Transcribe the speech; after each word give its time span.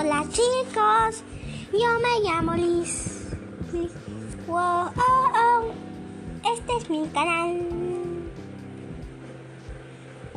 Hola 0.00 0.22
chicos, 0.30 1.24
yo 1.72 1.98
me 1.98 2.20
llamo 2.22 2.54
Liz. 2.54 3.34
Wow, 4.46 4.92
oh, 4.96 5.32
oh. 5.34 5.72
Este 6.54 6.76
es 6.76 6.88
mi 6.88 7.08
canal. 7.08 7.58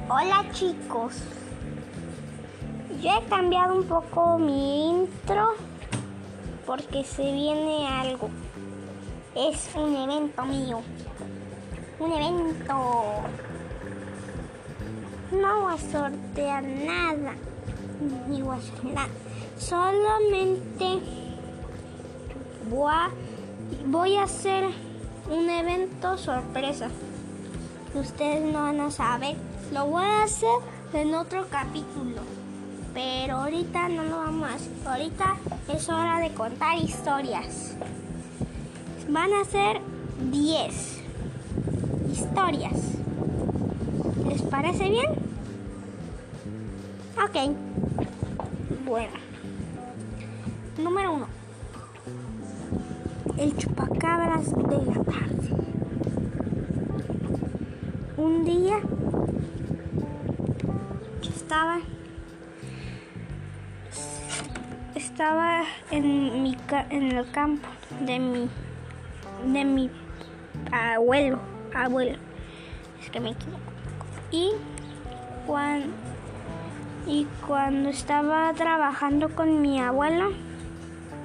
Hola 0.09 0.45
chicos. 0.51 1.13
Yo 3.03 3.11
he 3.11 3.29
cambiado 3.29 3.75
un 3.75 3.83
poco 3.83 4.39
mi 4.39 4.89
intro 4.89 5.53
porque 6.65 7.03
se 7.03 7.31
viene 7.31 7.87
algo. 7.87 8.31
Es 9.35 9.69
un 9.75 9.95
evento 9.95 10.43
mío. 10.43 10.81
Un 11.99 12.11
evento. 12.13 12.73
No 15.31 15.61
voy 15.61 15.73
a 15.75 15.77
sortear 15.77 16.63
nada. 16.63 17.35
Ni 18.27 18.41
voy 18.41 18.55
a 18.55 18.57
hacer 18.57 18.85
nada. 18.85 19.30
Solamente 19.61 20.99
voy 23.85 24.15
a, 24.15 24.23
hacer 24.23 24.65
un 25.29 25.49
evento 25.49 26.17
sorpresa. 26.17 26.89
Ustedes 27.93 28.41
no 28.51 28.63
van 28.63 28.79
a 28.79 28.89
saber. 28.89 29.35
Lo 29.71 29.85
voy 29.85 30.03
a 30.03 30.23
hacer 30.23 30.49
en 30.93 31.13
otro 31.13 31.45
capítulo. 31.49 32.21
Pero 32.95 33.37
ahorita 33.37 33.87
no 33.87 34.03
lo 34.03 34.17
vamos 34.17 34.49
a 34.49 34.55
hacer. 34.55 34.71
Ahorita 34.83 35.35
es 35.71 35.87
hora 35.89 36.19
de 36.19 36.31
contar 36.33 36.79
historias. 36.79 37.75
Van 39.09 39.31
a 39.31 39.45
ser 39.45 39.79
10 40.31 41.01
historias. 42.11 42.79
¿Les 44.27 44.41
parece 44.41 44.89
bien? 44.89 45.11
Ok. 47.15 47.55
Bueno. 48.85 49.30
Número 50.83 51.13
1. 51.13 51.27
El 53.37 53.55
chupacabras 53.55 54.51
de 54.51 54.85
la 54.85 55.03
tarde. 55.03 55.49
Un 58.17 58.43
día 58.45 58.79
estaba 61.21 61.79
estaba 64.95 65.63
en 65.91 66.41
mi 66.41 66.57
en 66.89 67.11
el 67.11 67.29
campo 67.31 67.67
de 68.05 68.19
mi 68.19 68.49
de 69.53 69.65
mi 69.65 69.89
abuelo 70.71 71.39
abuelo 71.75 72.17
es 73.01 73.09
que 73.09 73.19
me 73.19 73.31
equivoco 73.31 73.59
y 74.31 74.51
cuando 75.45 75.87
y 77.07 77.27
cuando 77.45 77.89
estaba 77.89 78.53
trabajando 78.53 79.29
con 79.29 79.61
mi 79.61 79.79
abuelo 79.79 80.31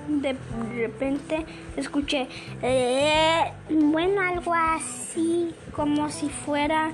de 0.09 0.37
repente 0.75 1.45
escuché 1.77 2.29
"Eh", 2.63 3.45
bueno 3.71 4.21
algo 4.21 4.53
así 4.55 5.55
como 5.75 6.11
si 6.11 6.29
fuera 6.29 6.91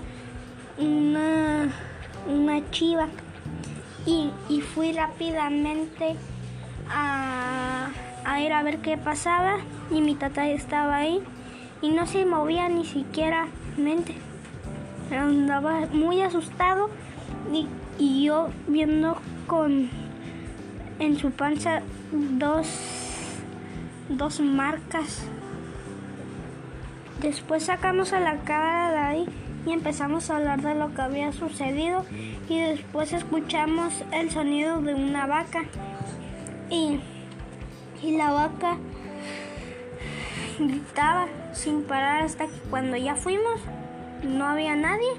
una 0.78 1.68
una 2.28 2.70
chiva 2.70 3.08
y, 4.06 4.30
y 4.48 4.60
fui 4.60 4.92
rápidamente 4.92 6.16
a, 6.90 7.88
a 8.24 8.40
ir 8.40 8.52
a 8.52 8.62
ver 8.62 8.78
qué 8.78 8.96
pasaba 8.96 9.56
y 9.90 10.00
mi 10.00 10.14
tata 10.14 10.48
estaba 10.48 10.96
ahí 10.96 11.20
y 11.80 11.90
no 11.90 12.06
se 12.06 12.24
movía 12.24 12.68
ni 12.68 12.84
siquiera 12.84 13.48
mente. 13.76 14.14
Andaba 15.10 15.86
muy 15.92 16.22
asustado 16.22 16.88
y, 17.52 17.66
y 17.98 18.24
yo 18.24 18.48
viendo 18.68 19.16
con 19.46 19.90
en 20.98 21.18
su 21.18 21.30
panza 21.32 21.82
dos, 22.12 22.66
dos 24.16 24.40
marcas. 24.40 25.24
Después 27.20 27.64
sacamos 27.64 28.12
a 28.12 28.20
la 28.20 28.40
cara 28.40 28.90
de 28.90 28.98
ahí 28.98 29.26
y 29.66 29.72
empezamos 29.72 30.28
a 30.30 30.36
hablar 30.36 30.62
de 30.62 30.74
lo 30.74 30.92
que 30.94 31.02
había 31.02 31.32
sucedido 31.32 32.04
y 32.48 32.58
después 32.58 33.12
escuchamos 33.12 34.04
el 34.12 34.30
sonido 34.30 34.80
de 34.82 34.94
una 34.94 35.26
vaca 35.26 35.64
y, 36.68 36.98
y 38.02 38.16
la 38.16 38.32
vaca 38.32 38.76
gritaba 40.58 41.28
sin 41.52 41.84
parar 41.84 42.22
hasta 42.22 42.46
que 42.46 42.58
cuando 42.70 42.96
ya 42.96 43.14
fuimos 43.14 43.60
no 44.24 44.44
había 44.44 44.74
nadie 44.74 45.12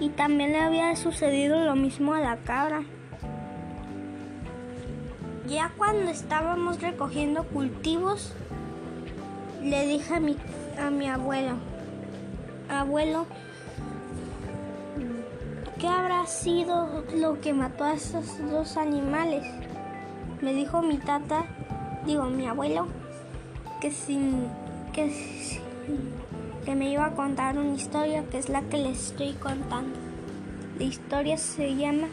y 0.00 0.08
también 0.08 0.52
le 0.52 0.60
había 0.60 0.96
sucedido 0.96 1.64
lo 1.64 1.76
mismo 1.76 2.14
a 2.14 2.20
la 2.20 2.36
cabra. 2.38 2.82
Ya 5.52 5.70
cuando 5.76 6.10
estábamos 6.10 6.80
recogiendo 6.80 7.44
cultivos, 7.44 8.32
le 9.62 9.86
dije 9.86 10.14
a 10.14 10.18
mi, 10.18 10.38
a 10.80 10.88
mi 10.88 11.10
abuelo, 11.10 11.56
abuelo, 12.70 13.26
¿qué 15.78 15.88
habrá 15.88 16.24
sido 16.26 17.04
lo 17.14 17.38
que 17.42 17.52
mató 17.52 17.84
a 17.84 17.92
esos 17.92 18.24
dos 18.50 18.78
animales? 18.78 19.44
Me 20.40 20.54
dijo 20.54 20.80
mi 20.80 20.96
tata, 20.96 21.44
digo 22.06 22.24
mi 22.24 22.46
abuelo, 22.46 22.86
que 23.82 23.90
sin 23.90 24.46
que, 24.94 25.12
que 26.64 26.74
me 26.74 26.88
iba 26.90 27.04
a 27.04 27.14
contar 27.14 27.58
una 27.58 27.74
historia 27.74 28.24
que 28.30 28.38
es 28.38 28.48
la 28.48 28.62
que 28.62 28.78
les 28.78 29.08
estoy 29.08 29.34
contando. 29.34 29.98
La 30.78 30.84
historia 30.84 31.36
se 31.36 31.76
llama 31.76 32.08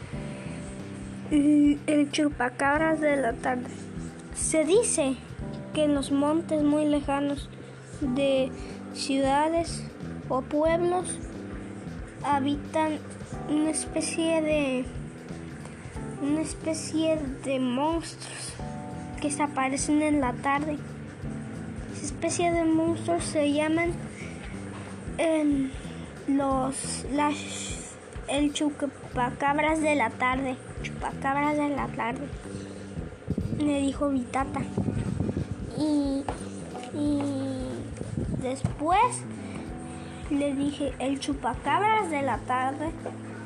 El 1.30 2.10
chupacabras 2.10 3.00
de 3.00 3.16
la 3.16 3.34
tarde. 3.34 3.68
Se 4.34 4.64
dice 4.64 5.14
que 5.72 5.84
en 5.84 5.94
los 5.94 6.10
montes 6.10 6.64
muy 6.64 6.84
lejanos 6.86 7.48
de 8.00 8.50
ciudades 8.94 9.84
o 10.28 10.42
pueblos 10.42 11.18
habitan 12.24 12.98
una 13.48 13.70
especie 13.70 14.42
de 14.42 14.84
una 16.20 16.40
especie 16.40 17.16
de 17.44 17.60
monstruos 17.60 18.54
que 19.20 19.30
se 19.30 19.42
aparecen 19.44 20.02
en 20.02 20.20
la 20.20 20.32
tarde. 20.32 20.78
Esa 21.94 22.06
especie 22.06 22.50
de 22.50 22.64
monstruos 22.64 23.22
se 23.22 23.52
llaman 23.52 23.92
em, 25.18 25.70
los 26.26 27.06
las 27.12 27.36
el 28.26 28.52
chupacabras 28.52 29.80
de 29.80 29.94
la 29.94 30.10
tarde, 30.10 30.56
chupacabras 30.82 31.56
de 31.56 31.68
la 31.70 31.86
tarde. 31.88 32.26
Me 33.58 33.80
dijo 33.80 34.08
mi 34.08 34.22
tata. 34.22 34.60
Y, 35.78 36.24
y 36.96 37.20
después 38.42 39.22
le 40.30 40.54
dije, 40.54 40.92
el 40.98 41.18
chupacabras 41.18 42.10
de 42.10 42.22
la 42.22 42.38
tarde 42.38 42.90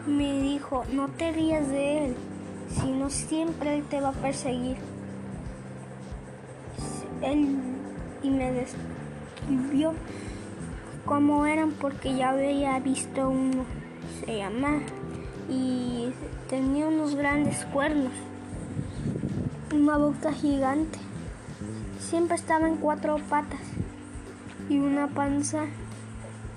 me 0.06 0.42
dijo, 0.42 0.84
no 0.92 1.08
te 1.08 1.32
rías 1.32 1.68
de 1.68 2.06
él, 2.06 2.16
sino 2.68 3.10
siempre 3.10 3.78
él 3.78 3.84
te 3.84 4.00
va 4.00 4.10
a 4.10 4.12
perseguir. 4.12 4.76
Él 7.22 7.58
y 8.22 8.30
me 8.30 8.52
describió 8.52 9.94
cómo 11.04 11.46
eran 11.46 11.72
porque 11.72 12.16
ya 12.16 12.30
había 12.30 12.78
visto 12.80 13.28
uno, 13.28 13.64
se 14.24 14.38
llama, 14.38 14.80
y 15.48 16.12
tenía 16.48 16.86
unos 16.86 17.14
grandes 17.14 17.64
cuernos, 17.66 18.12
una 19.74 19.96
boca 19.98 20.32
gigante, 20.32 20.98
siempre 22.00 22.36
estaba 22.36 22.68
en 22.68 22.76
cuatro 22.76 23.16
patas 23.28 23.60
y 24.68 24.78
una 24.78 25.08
panza 25.08 25.64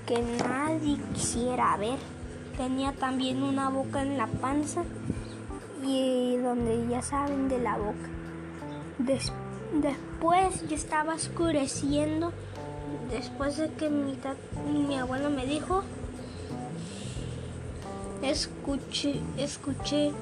que 0.06 0.22
nadie 0.42 0.98
quisiera 1.14 1.76
ver. 1.76 1.98
Tenía 2.56 2.92
también 2.92 3.42
una 3.42 3.68
boca 3.68 4.02
en 4.02 4.16
la 4.18 4.26
panza 4.26 4.82
y 5.86 6.36
donde 6.36 6.86
ya 6.88 7.02
saben 7.02 7.48
de 7.48 7.58
la 7.60 7.76
boca. 7.76 8.08
Des- 8.98 9.32
después 9.80 10.66
ya 10.68 10.74
estaba 10.76 11.14
oscureciendo. 11.14 12.32
Después 13.10 13.56
de 13.58 13.70
que 13.72 13.88
mi, 13.90 14.16
mi 14.86 14.96
abuelo 14.96 15.30
me 15.30 15.46
dijo, 15.46 15.82
escuché, 18.22 19.20
escuché 19.36 20.12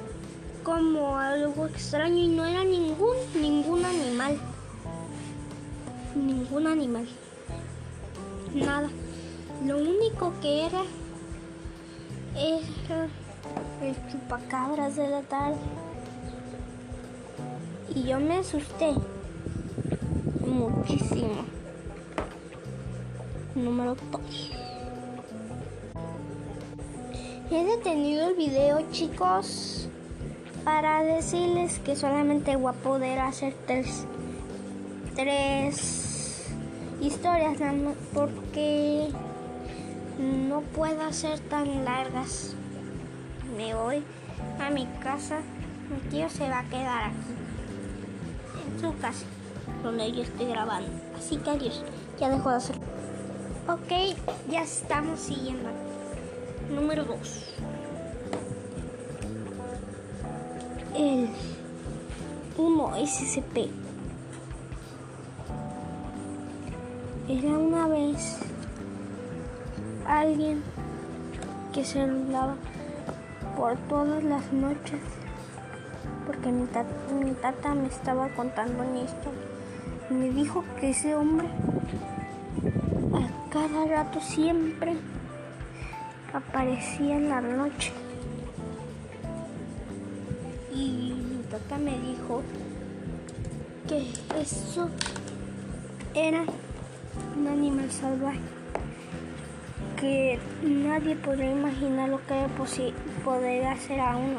como 0.63 1.19
algo 1.19 1.67
extraño 1.67 2.19
y 2.19 2.29
no 2.29 2.45
era 2.45 2.65
ningún, 2.65 3.17
ningún 3.41 3.85
animal. 3.85 4.39
Ningún 6.15 6.67
animal. 6.67 7.07
Nada. 8.55 8.89
Lo 9.65 9.79
único 9.79 10.33
que 10.41 10.67
era 10.67 10.83
era 12.37 13.09
el 13.83 13.97
chupacabras 14.11 14.97
de 14.97 15.09
la 15.09 15.23
tarde. 15.23 15.57
Y 17.95 18.03
yo 18.03 18.21
me 18.21 18.39
asusté 18.39 18.93
muchísimo. 20.45 21.45
Número 23.55 23.97
2. 24.13 24.75
He 27.49 27.65
detenido 27.65 28.31
el 28.31 28.35
video, 28.35 28.91
chicos, 28.91 29.89
para 30.65 31.05
decirles 31.05 31.79
que 31.79 31.95
solamente 31.95 32.57
voy 32.57 32.73
a 32.73 32.83
poder 32.83 33.21
hacer 33.21 33.55
tres, 33.69 34.05
tres 35.15 36.49
historias 37.01 37.57
porque 38.13 39.07
no 40.19 40.61
puedo 40.61 41.03
hacer 41.03 41.39
tan 41.39 41.85
largas. 41.85 42.57
Me 43.57 43.77
voy 43.77 44.03
a 44.59 44.71
mi 44.71 44.87
casa. 45.01 45.39
Mi 45.89 46.11
tío 46.11 46.29
se 46.29 46.49
va 46.49 46.59
a 46.59 46.65
quedar 46.65 47.05
aquí, 47.05 47.15
en 48.75 48.81
su 48.81 48.99
casa, 48.99 49.25
donde 49.85 50.11
yo 50.11 50.25
estoy 50.25 50.47
grabando. 50.47 50.91
Así 51.17 51.37
que 51.37 51.51
adiós, 51.51 51.85
ya 52.19 52.29
dejo 52.29 52.51
de 52.51 52.57
hacer. 52.57 52.77
Ok, 53.69 54.17
ya 54.51 54.63
estamos 54.65 55.21
siguiendo. 55.21 55.86
Número 56.71 57.05
2. 57.05 57.55
El 60.97 61.29
1 62.59 63.07
SCP. 63.07 63.71
Era 67.29 67.59
una 67.59 67.89
vez 67.89 68.39
alguien 70.07 70.63
que 71.73 71.85
se 71.85 72.01
hablaba 72.01 72.57
por 73.57 73.77
todas 73.89 74.23
las 74.23 74.53
noches 74.53 75.01
porque 76.27 76.51
mi 76.51 76.67
tata, 77.35 77.75
me 77.75 77.87
estaba 77.87 78.29
contando 78.31 78.83
una 78.83 79.01
historia. 79.01 79.41
Me 80.11 80.31
dijo 80.31 80.65
que 80.81 80.91
ese 80.91 81.15
hombre 81.15 81.47
a 83.15 83.51
cada 83.51 83.87
rato 83.87 84.21
siempre 84.21 84.97
aparecía 86.37 87.17
en 87.17 87.29
la 87.29 87.41
noche. 87.41 87.93
Y 90.75 91.15
mi 91.15 91.43
tata 91.50 91.79
me 91.79 91.99
dijo 91.99 92.43
que 93.88 94.06
eso 94.38 94.91
era 96.15 96.44
un 97.38 97.47
animal 97.47 97.91
salvaje 97.91 98.41
que 99.97 100.38
nadie 100.62 101.17
podría 101.17 101.53
imaginar 101.53 102.11
lo 102.11 102.19
que 102.27 102.47
podría 103.25 103.73
hacer 103.73 104.00
a 104.00 104.17
uno. 104.17 104.38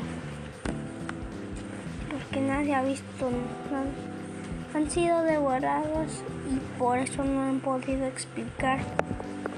Porque 2.11 2.41
nadie 2.41 2.75
ha 2.75 2.83
visto. 2.83 3.29
Han 4.75 4.91
sido 4.91 5.23
devorados 5.23 6.21
y 6.51 6.77
por 6.77 6.99
eso 6.99 7.23
no 7.23 7.41
han 7.41 7.59
podido 7.59 8.05
explicar 8.05 8.79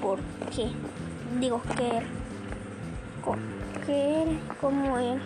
por 0.01 0.19
qué. 0.55 0.69
Digo 1.39 1.61
que 1.75 2.01
que 3.85 4.23
él, 4.23 4.39
como 4.61 4.97
él. 4.97 5.19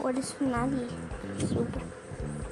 Por 0.00 0.16
eso 0.16 0.34
nadie 0.40 0.86
supo. 1.38 1.78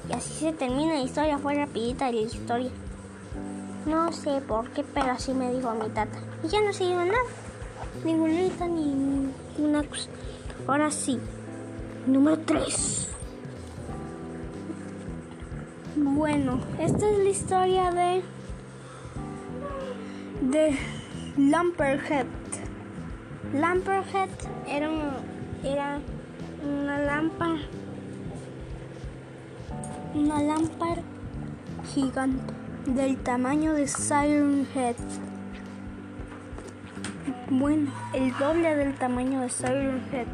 Y 0.09 0.13
así 0.13 0.33
se 0.33 0.53
termina 0.53 0.93
la 0.93 1.01
historia, 1.01 1.37
fue 1.37 1.55
rapidita 1.55 2.11
la 2.11 2.21
historia. 2.21 2.71
No 3.85 4.11
sé 4.11 4.41
por 4.41 4.69
qué, 4.71 4.83
pero 4.93 5.11
así 5.11 5.33
me 5.33 5.53
dijo 5.53 5.73
mi 5.73 5.89
tata. 5.89 6.19
Y 6.43 6.47
ya 6.47 6.61
no 6.61 6.73
se 6.73 6.85
dio 6.85 6.97
nada. 6.97 7.17
Ni 8.03 8.13
ni 8.13 9.33
una 9.57 9.83
cosa. 9.83 10.09
Ahora 10.67 10.91
sí. 10.91 11.19
Número 12.05 12.39
3. 12.39 13.07
Bueno, 15.95 16.59
esta 16.79 17.09
es 17.09 17.17
la 17.19 17.29
historia 17.29 17.91
de. 17.91 18.21
de 20.41 20.77
Lamperhead. 21.37 22.25
Lamperhead 23.53 24.29
era, 24.67 24.89
era 25.63 25.99
una 26.63 26.99
lámpara. 26.99 27.59
Una 30.13 30.41
lámpara 30.41 31.01
gigante 31.93 32.53
del 32.85 33.17
tamaño 33.17 33.73
de 33.73 33.87
Siren 33.87 34.67
Head. 34.73 34.95
Bueno, 37.49 37.91
el 38.13 38.35
doble 38.37 38.75
del 38.75 38.95
tamaño 38.95 39.41
de 39.41 39.49
Siren 39.49 40.01
Head. 40.11 40.27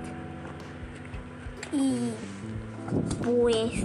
Y 1.71 2.11
pues, 3.23 3.83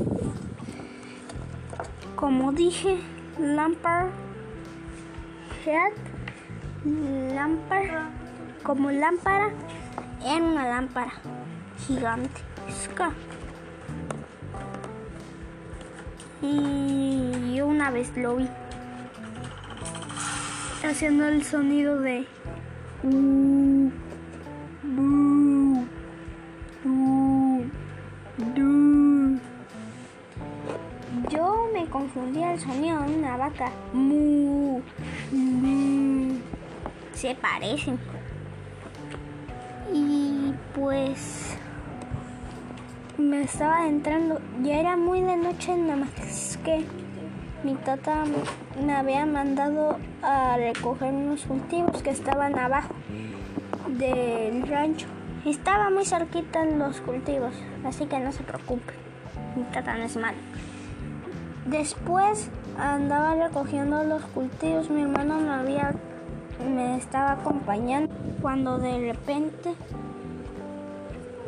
como 2.14 2.52
dije, 2.52 2.98
Lampard 3.38 4.10
Head, 5.64 6.09
lámpara, 6.84 8.08
como 8.62 8.90
lámpara, 8.90 9.50
era 10.24 10.42
una 10.42 10.68
lámpara 10.68 11.12
gigante. 11.86 12.40
Y 16.42 17.54
yo 17.54 17.66
una 17.66 17.90
vez 17.90 18.16
lo 18.16 18.36
vi 18.36 18.48
haciendo 20.82 21.28
el 21.28 21.44
sonido 21.44 22.00
de 22.00 22.26
yo 31.30 31.70
me 31.72 31.86
confundía 31.86 32.54
el 32.54 32.60
sonido 32.60 33.02
de 33.02 33.14
una 33.14 33.36
vaca. 33.36 33.70
Se 37.20 37.34
parecen. 37.34 37.98
Y 39.92 40.54
pues 40.74 41.54
me 43.18 43.42
estaba 43.42 43.86
entrando. 43.86 44.40
Ya 44.62 44.80
era 44.80 44.96
muy 44.96 45.20
de 45.20 45.36
noche 45.36 45.76
nada 45.76 45.96
más 45.96 46.58
que 46.64 46.86
mi 47.62 47.74
tata 47.74 48.24
me 48.82 48.94
había 48.94 49.26
mandado 49.26 49.98
a 50.22 50.56
recoger 50.56 51.12
unos 51.12 51.42
cultivos 51.42 52.02
que 52.02 52.08
estaban 52.08 52.58
abajo 52.58 52.94
del 53.98 54.66
rancho. 54.66 55.06
Estaba 55.44 55.90
muy 55.90 56.06
cerquita 56.06 56.62
en 56.62 56.78
los 56.78 57.02
cultivos, 57.02 57.52
así 57.84 58.06
que 58.06 58.18
no 58.18 58.32
se 58.32 58.44
preocupe. 58.44 58.94
Mi 59.56 59.64
tata 59.64 59.94
no 59.94 60.04
es 60.04 60.16
mal. 60.16 60.34
Después 61.66 62.48
andaba 62.78 63.34
recogiendo 63.34 64.04
los 64.04 64.22
cultivos, 64.22 64.88
mi 64.88 65.02
hermano 65.02 65.38
me 65.38 65.50
había 65.50 65.92
me 66.68 66.96
estaba 66.96 67.32
acompañando 67.32 68.12
cuando 68.40 68.78
de 68.78 69.12
repente 69.12 69.74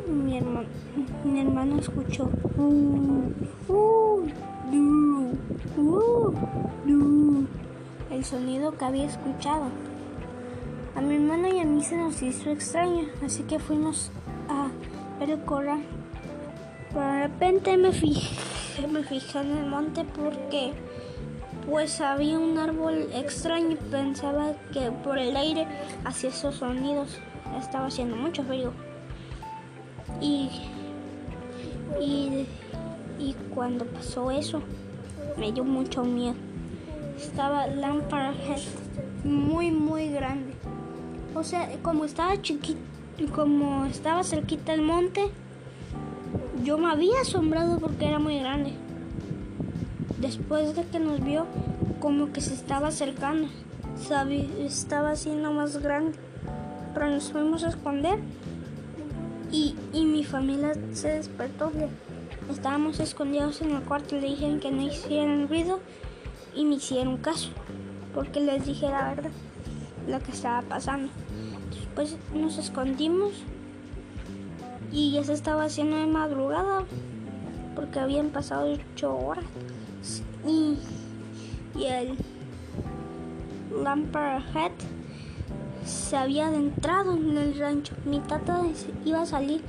mi 0.07 0.37
hermano, 0.37 0.67
mi 1.23 1.39
hermano 1.39 1.79
escuchó 1.79 2.29
uh, 2.57 3.31
uh, 3.67 4.27
uh, 5.77 6.33
el 8.11 8.25
sonido 8.25 8.77
que 8.77 8.85
había 8.85 9.05
escuchado. 9.05 9.65
A 10.95 11.01
mi 11.01 11.15
hermano 11.15 11.47
y 11.47 11.59
a 11.59 11.65
mí 11.65 11.83
se 11.83 11.97
nos 11.97 12.21
hizo 12.21 12.51
extraño, 12.51 13.07
así 13.25 13.43
que 13.43 13.59
fuimos 13.59 14.11
a 14.47 14.67
ver 15.19 15.31
el 15.31 15.43
corral. 15.43 15.81
Pero 16.93 17.05
de 17.05 17.23
repente 17.23 17.75
me 17.77 17.91
fijé, 17.91 18.87
me 18.87 19.03
fijé 19.03 19.39
en 19.39 19.57
el 19.57 19.65
monte 19.65 20.05
porque 20.05 20.73
pues 21.69 22.01
había 22.01 22.37
un 22.37 22.57
árbol 22.57 23.09
extraño 23.13 23.71
y 23.71 23.75
pensaba 23.75 24.53
que 24.71 24.91
por 24.91 25.17
el 25.17 25.35
aire 25.35 25.67
hacía 26.03 26.29
esos 26.29 26.55
sonidos. 26.55 27.19
Estaba 27.59 27.87
haciendo 27.87 28.15
mucho 28.15 28.43
frío. 28.43 28.71
Y, 30.21 30.49
y, 32.01 32.47
y 33.19 33.35
cuando 33.53 33.85
pasó 33.85 34.31
eso, 34.31 34.61
me 35.37 35.51
dio 35.51 35.63
mucho 35.63 36.03
miedo. 36.03 36.35
Estaba 37.17 37.67
Lampard 37.67 38.35
muy, 39.23 39.71
muy 39.71 40.09
grande. 40.09 40.53
O 41.35 41.43
sea, 41.43 41.69
como 41.81 42.05
estaba 42.05 42.41
chiquito, 42.41 42.79
como 43.33 43.85
estaba 43.85 44.23
cerquita 44.23 44.73
el 44.73 44.81
monte, 44.81 45.29
yo 46.63 46.77
me 46.77 46.91
había 46.91 47.21
asombrado 47.21 47.79
porque 47.79 48.07
era 48.07 48.19
muy 48.19 48.39
grande. 48.39 48.73
Después 50.23 50.73
de 50.73 50.85
que 50.85 50.99
nos 50.99 51.21
vio, 51.21 51.45
como 51.99 52.31
que 52.31 52.39
se 52.39 52.53
estaba 52.53 52.87
acercando, 52.87 53.49
estaba 54.57 55.11
haciendo 55.11 55.51
más 55.51 55.77
grande. 55.79 56.17
Pero 56.93 57.09
nos 57.09 57.29
fuimos 57.29 57.65
a 57.65 57.67
esconder 57.67 58.19
y, 59.51 59.75
mi 59.93 60.23
familia 60.23 60.75
se 60.93 61.09
despertó. 61.09 61.73
Estábamos 62.49 63.01
escondidos 63.01 63.61
en 63.61 63.71
el 63.71 63.81
cuarto 63.81 64.15
le 64.15 64.27
dijeron 64.27 64.61
que 64.61 64.71
no 64.71 64.83
hicieran 64.83 65.49
ruido 65.49 65.81
y 66.55 66.63
me 66.63 66.75
hicieron 66.75 67.17
caso, 67.17 67.49
porque 68.15 68.39
les 68.39 68.65
dije 68.65 68.87
la 68.87 69.09
verdad, 69.09 69.31
lo 70.07 70.19
que 70.21 70.31
estaba 70.31 70.61
pasando. 70.61 71.11
Después 71.69 72.15
nos 72.33 72.57
escondimos 72.57 73.33
y 74.89 75.11
ya 75.11 75.23
se 75.25 75.33
estaba 75.33 75.65
haciendo 75.65 75.97
de 75.97 76.07
madrugada, 76.07 76.85
porque 77.75 77.99
habían 77.99 78.29
pasado 78.29 78.73
ocho 78.93 79.15
horas. 79.15 79.45
Y, 80.45 80.77
y 81.75 81.85
el 81.85 82.17
Lampard 83.83 84.43
Head 84.55 84.71
se 85.85 86.17
había 86.17 86.47
adentrado 86.47 87.13
en 87.15 87.37
el 87.37 87.57
rancho. 87.57 87.95
Mi 88.05 88.19
tata 88.19 88.61
iba 89.05 89.21
a 89.21 89.25
salir 89.25 89.61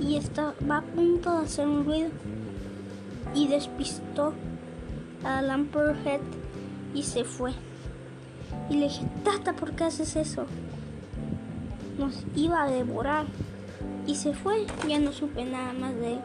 y 0.00 0.16
estaba 0.16 0.54
a 0.70 0.82
punto 0.82 1.38
de 1.38 1.44
hacer 1.44 1.66
un 1.66 1.84
ruido 1.84 2.10
y 3.34 3.48
despistó 3.48 4.32
a 5.24 5.42
Lamperhead 5.42 6.20
y 6.94 7.02
se 7.02 7.24
fue. 7.24 7.52
Y 8.70 8.76
le 8.76 8.84
dije, 8.84 9.06
Tata, 9.24 9.54
¿por 9.54 9.72
qué 9.72 9.84
haces 9.84 10.16
eso? 10.16 10.46
Nos 11.98 12.24
iba 12.34 12.62
a 12.62 12.70
devorar. 12.70 13.26
Y 14.06 14.14
se 14.14 14.32
fue, 14.32 14.66
ya 14.88 14.98
no 14.98 15.12
supe 15.12 15.44
nada 15.44 15.72
más 15.72 15.94
de 15.96 16.14
él. 16.14 16.20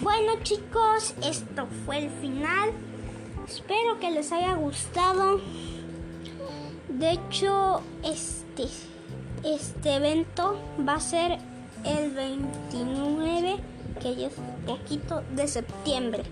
Bueno 0.00 0.32
chicos, 0.42 1.14
esto 1.22 1.66
fue 1.84 2.04
el 2.04 2.10
final. 2.10 2.70
Espero 3.46 3.98
que 4.00 4.10
les 4.10 4.32
haya 4.32 4.54
gustado. 4.54 5.40
De 6.88 7.12
hecho, 7.12 7.82
este, 8.02 8.64
este 9.44 9.94
evento 9.94 10.58
va 10.86 10.94
a 10.94 11.00
ser 11.00 11.38
el 11.84 12.10
29, 12.12 13.56
que 14.00 14.16
ya 14.16 14.26
es 14.28 14.34
poquito, 14.66 15.22
de 15.34 15.48
septiembre. 15.48 16.22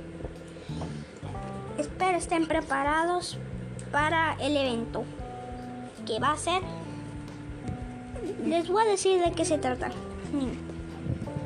Espero 1.78 2.18
estén 2.18 2.46
preparados 2.46 3.38
para 3.92 4.34
el 4.40 4.56
evento 4.56 5.04
que 6.06 6.18
va 6.18 6.32
a 6.32 6.36
ser. 6.36 6.62
Les 8.44 8.68
voy 8.68 8.82
a 8.82 8.86
decir 8.86 9.22
de 9.22 9.32
qué 9.32 9.44
se 9.44 9.58
trata. 9.58 9.90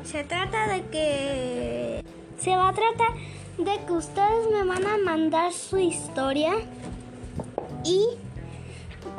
Se 0.03 0.23
trata 0.23 0.67
de 0.67 0.81
que 0.87 2.03
se 2.37 2.55
va 2.55 2.69
a 2.69 2.73
tratar 2.73 3.13
de 3.57 3.85
que 3.85 3.93
ustedes 3.93 4.51
me 4.51 4.65
van 4.65 4.85
a 4.85 4.97
mandar 4.97 5.53
su 5.53 5.77
historia 5.77 6.53
y 7.85 8.05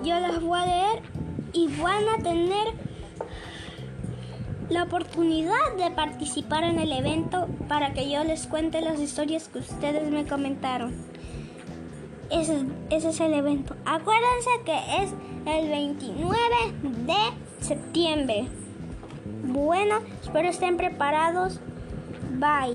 yo 0.03 0.21
las 0.21 0.43
voy 0.43 0.59
a 0.59 0.67
leer 0.67 1.03
y 1.53 1.69
van 1.81 2.09
a 2.09 2.23
tener 2.23 2.75
la 4.69 4.83
oportunidad 4.83 5.75
de 5.79 5.91
participar 5.91 6.65
en 6.65 6.79
el 6.79 6.93
evento 6.93 7.49
para 7.69 7.93
que 7.93 8.11
yo 8.11 8.23
les 8.25 8.47
cuente 8.47 8.81
las 8.81 9.01
historias 9.01 9.49
que 9.49 9.61
ustedes 9.61 10.11
me 10.11 10.27
comentaron. 10.27 10.95
Ese, 12.31 12.65
ese 12.91 13.11
es 13.11 13.21
el 13.21 13.35
evento. 13.35 13.75
Acuérdense 13.85 14.51
que 14.65 15.03
es 15.03 15.11
el 15.47 15.71
29 15.71 16.39
de 17.07 17.65
septiembre. 17.65 18.49
Bueno, 19.47 20.01
espero 20.23 20.49
estén 20.49 20.77
preparados. 20.77 21.61
Bye. 22.39 22.75